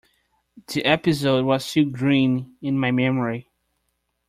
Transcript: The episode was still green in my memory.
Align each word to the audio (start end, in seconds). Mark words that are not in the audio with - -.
The 0.65 0.83
episode 0.83 1.45
was 1.45 1.63
still 1.63 1.85
green 1.85 2.55
in 2.59 2.75
my 2.79 2.89
memory. 2.89 3.51